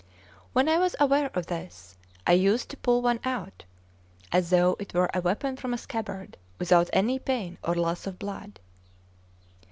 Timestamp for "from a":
5.57-5.77